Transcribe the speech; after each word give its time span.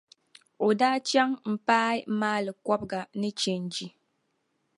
O 0.65 0.69
daa 0.79 0.97
chaŋ 1.09 1.29
m-paai 1.51 1.97
maali 2.19 2.51
kɔbiga 2.65 2.99
ni 3.19 3.29
changi. 3.41 3.87